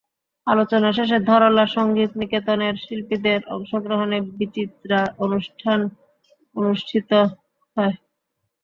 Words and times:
আলোচনা 0.47 0.89
শেষে 0.97 1.17
ধরলা 1.29 1.65
সংগীত 1.75 2.11
নিকেতনের 2.19 2.75
শিল্পীদের 2.83 3.39
অংশগ্রহণে 3.55 4.17
বিচিত্রা 4.31 4.99
অনুষ্ঠান 5.25 5.79
অনুষ্ঠিত 6.55 7.11
হয়। 7.77 7.95